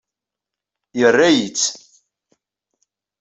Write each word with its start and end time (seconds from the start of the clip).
Yerra-yi-tt. 0.99 1.71